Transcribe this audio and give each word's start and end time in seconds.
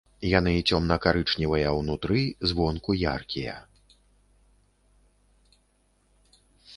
Яны 0.27 0.51
цёмна-карычневыя 0.69 1.73
ўнутры, 1.79 2.23
звонку 2.51 2.95
яркія. 3.01 3.57